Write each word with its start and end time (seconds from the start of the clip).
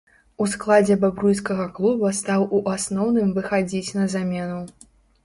У 0.43 0.45
складзе 0.51 0.95
бабруйскага 1.03 1.67
клуба 1.75 2.11
стаў 2.21 2.45
у 2.61 2.63
асноўным 2.73 3.29
выхадзіць 3.37 3.93
на 3.99 4.07
замену. 4.15 4.57